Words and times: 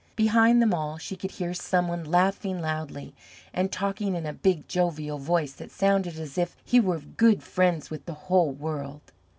Behind 0.15 0.63
them 0.63 0.73
all, 0.73 0.97
she 0.97 1.15
could 1.15 1.29
hear 1.29 1.53
some 1.53 1.87
one 1.87 2.03
laughing 2.05 2.59
loudly, 2.59 3.13
and 3.53 3.71
talking 3.71 4.15
in 4.15 4.25
a 4.25 4.33
big, 4.33 4.67
jovial 4.67 5.19
voice 5.19 5.53
that 5.53 5.69
sounded 5.69 6.17
as 6.17 6.39
if 6.39 6.55
he 6.65 6.79
were 6.79 6.97
good 7.01 7.43
friends 7.43 7.91
with 7.91 8.05
the 8.07 8.15
whole 8.15 8.49
world. 8.51 9.01